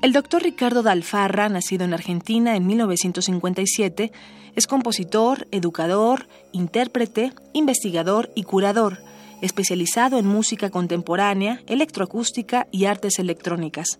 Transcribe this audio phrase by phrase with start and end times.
[0.00, 4.12] El doctor Ricardo Dalfarra, nacido en Argentina en 1957,
[4.54, 8.98] es compositor, educador, intérprete, investigador y curador,
[9.42, 13.98] especializado en música contemporánea, electroacústica y artes electrónicas.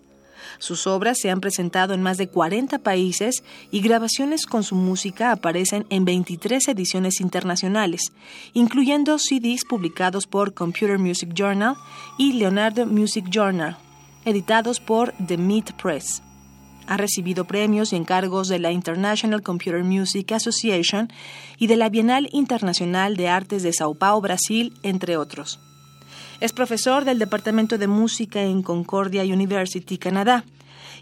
[0.57, 5.33] Sus obras se han presentado en más de 40 países y grabaciones con su música
[5.33, 8.13] aparecen en 23 ediciones internacionales,
[8.53, 11.75] incluyendo CDs publicados por Computer Music Journal
[12.17, 13.77] y Leonardo Music Journal
[14.29, 16.21] editados por The Meat Press.
[16.87, 21.11] Ha recibido premios y encargos de la International Computer Music Association
[21.57, 25.59] y de la Bienal Internacional de Artes de Sao Paulo, Brasil, entre otros.
[26.39, 30.45] Es profesor del Departamento de Música en Concordia University, Canadá,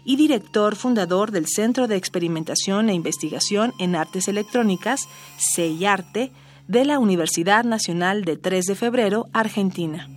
[0.04, 5.08] y director fundador del Centro de Experimentación e Investigación en Artes Electrónicas,
[5.54, 6.32] CEIARTE,
[6.66, 10.08] de la Universidad Nacional de 3 de Febrero, Argentina.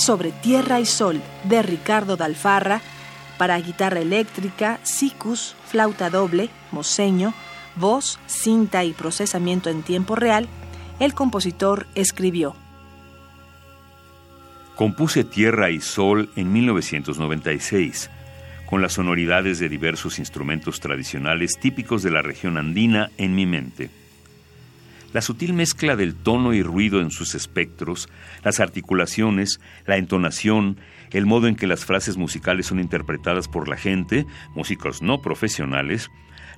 [0.00, 2.80] Sobre Tierra y Sol de Ricardo Dalfarra
[3.36, 7.34] para guitarra eléctrica, sicus, flauta doble, moseño,
[7.76, 10.48] voz, cinta y procesamiento en tiempo real,
[11.00, 12.56] el compositor escribió.
[14.74, 18.10] Compuse Tierra y Sol en 1996,
[18.70, 23.99] con las sonoridades de diversos instrumentos tradicionales típicos de la región andina en mi mente.
[25.12, 28.08] La sutil mezcla del tono y ruido en sus espectros,
[28.44, 30.76] las articulaciones, la entonación,
[31.10, 36.08] el modo en que las frases musicales son interpretadas por la gente, músicos no profesionales,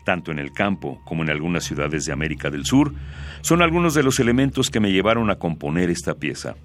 [0.05, 2.93] tanto en el campo como en algunas ciudades de América del Sur,
[3.41, 6.57] son algunos de los elementos que me llevaron a componer esta pieza.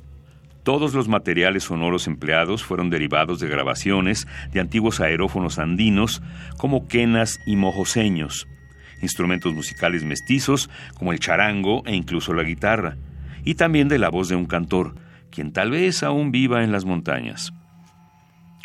[0.64, 6.22] Todos los materiales sonoros empleados fueron derivados de grabaciones de antiguos aerófonos andinos
[6.58, 8.46] como quenas y mojoseños,
[9.02, 12.97] instrumentos musicales mestizos como el charango e incluso la guitarra,
[13.44, 14.96] y también de la voz de un cantor,
[15.31, 17.53] quien tal vez aún viva en las montañas.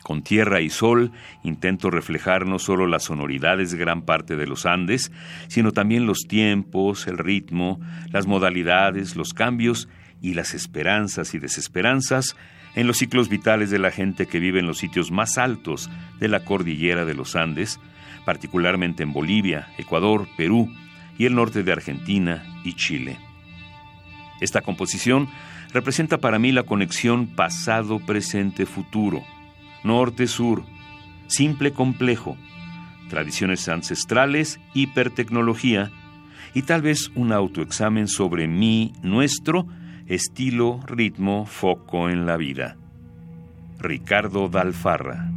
[0.03, 1.13] Con tierra y sol
[1.45, 5.13] intento reflejar no solo las sonoridades de gran parte de los Andes,
[5.47, 9.89] sino también los tiempos, el ritmo, las modalidades, los cambios
[10.21, 12.37] y las esperanzas y desesperanzas
[12.75, 16.29] en los ciclos vitales de la gente que vive en los sitios más altos de
[16.29, 17.81] la cordillera de los Andes,
[18.25, 20.73] particularmente en Bolivia, Ecuador, Perú
[21.19, 23.19] y el norte de Argentina y Chile.
[24.41, 25.29] Esta composición
[25.73, 29.23] representa para mí la conexión pasado, presente, futuro,
[29.85, 30.65] norte-sur,
[31.27, 32.37] simple, complejo,
[33.09, 35.91] tradiciones ancestrales, hipertecnología
[36.55, 39.67] y tal vez un autoexamen sobre mi, nuestro,
[40.15, 42.77] estilo, ritmo, foco en la vida.
[43.79, 45.32] Ricardo Dalfarra.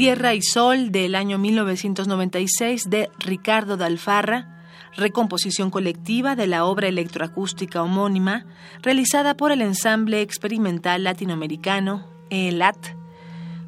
[0.00, 4.62] Tierra y Sol del año 1996 de Ricardo Dalfarra,
[4.96, 8.46] recomposición colectiva de la obra electroacústica homónima
[8.80, 12.96] realizada por el ensamble experimental latinoamericano ELAT,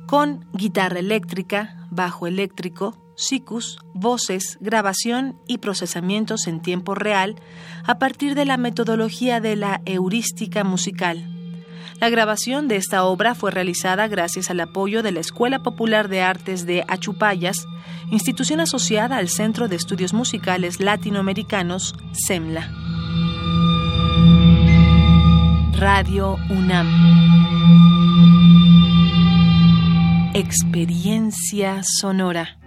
[0.07, 7.37] con guitarra eléctrica, bajo eléctrico, sicus, voces, grabación y procesamientos en tiempo real
[7.85, 11.32] a partir de la metodología de la heurística musical
[12.01, 16.23] la grabación de esta obra fue realizada gracias al apoyo de la Escuela Popular de
[16.23, 17.67] Artes de Achupayas,
[18.11, 22.71] institución asociada al Centro de Estudios Musicales Latinoamericanos, SEMLA.
[25.73, 26.89] Radio UNAM.
[30.35, 32.62] Experiencia sonora.